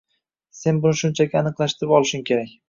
[0.59, 2.59] Sen buni shunchaki aniqlashtirib olishing kerak.